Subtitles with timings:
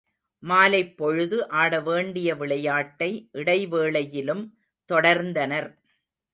[0.43, 3.11] மாலைப்பொழுது ஆடவேண்டிய விளையாட்டை
[3.33, 4.43] இடைவேளையிலும்
[4.89, 5.71] தொடர்ந்தனர்.